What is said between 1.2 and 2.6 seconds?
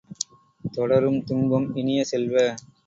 துன்பம் இனிய செல்வ!